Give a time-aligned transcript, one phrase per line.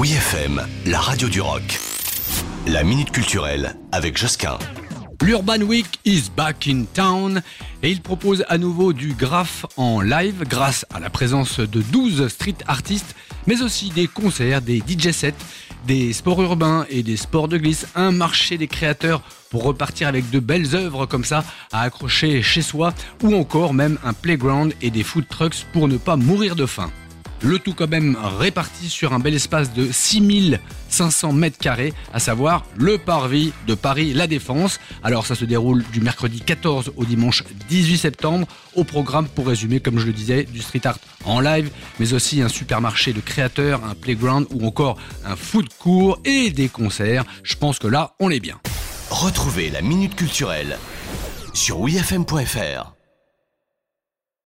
[0.00, 1.78] Oui FM, la radio du rock.
[2.66, 4.58] La minute culturelle avec Josquin.
[5.20, 7.42] L'Urban Week is back in town
[7.82, 12.28] et il propose à nouveau du graph en live grâce à la présence de 12
[12.28, 13.14] street artistes,
[13.46, 15.34] mais aussi des concerts, des DJ sets,
[15.86, 19.20] des sports urbains et des sports de glisse, un marché des créateurs
[19.50, 23.98] pour repartir avec de belles œuvres comme ça à accrocher chez soi ou encore même
[24.02, 26.90] un playground et des food trucks pour ne pas mourir de faim.
[27.42, 32.66] Le tout quand même réparti sur un bel espace de 6500 mètres carrés, à savoir
[32.76, 34.78] le parvis de Paris La Défense.
[35.02, 38.46] Alors ça se déroule du mercredi 14 au dimanche 18 septembre.
[38.74, 42.42] Au programme, pour résumer, comme je le disais, du street art en live, mais aussi
[42.42, 47.24] un supermarché de créateurs, un playground ou encore un food court et des concerts.
[47.42, 48.60] Je pense que là, on est bien.
[49.08, 50.78] Retrouvez la minute culturelle
[51.54, 52.99] sur wifm.fr.